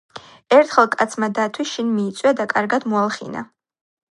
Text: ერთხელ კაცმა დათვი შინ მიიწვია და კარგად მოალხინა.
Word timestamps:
ერთხელ 0.59 0.87
კაცმა 0.95 1.29
დათვი 1.39 1.65
შინ 1.73 1.91
მიიწვია 1.99 2.33
და 2.41 2.49
კარგად 2.55 2.89
მოალხინა. 2.95 3.45